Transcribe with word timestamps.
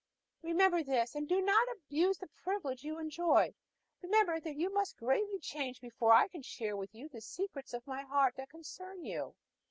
Remember 0.41 0.81
this, 0.81 1.13
and 1.13 1.29
do 1.29 1.43
not 1.43 1.67
abuse 1.71 2.17
the 2.17 2.25
privilege 2.25 2.81
you 2.83 2.97
enjoy: 2.97 3.53
remember 4.01 4.39
that 4.39 4.55
you 4.55 4.73
must 4.73 4.97
greatly 4.97 5.37
change 5.37 5.79
before 5.79 6.11
I 6.11 6.27
can 6.27 6.41
share 6.41 6.75
with 6.75 6.95
you 6.95 7.07
the 7.07 7.21
secrets 7.21 7.71
of 7.71 7.85
my 7.85 8.01
heart 8.01 8.35
that 8.37 8.49
concern 8.49 9.05
you. 9.05 9.35